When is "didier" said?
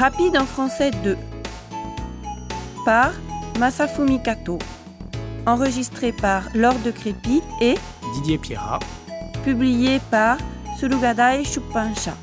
8.14-8.38